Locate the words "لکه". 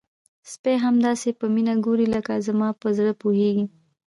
2.15-2.33